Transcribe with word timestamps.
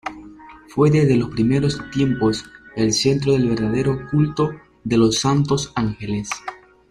Fue 0.69 0.89
desde 0.89 1.15
los 1.15 1.29
primeros 1.29 1.79
tiempos 1.91 2.43
el 2.75 2.91
centro 2.91 3.33
del 3.33 3.49
verdadero 3.49 4.01
culto 4.09 4.49
de 4.83 4.97
los 4.97 5.19
santos 5.19 5.71
ángeles. 5.75 6.27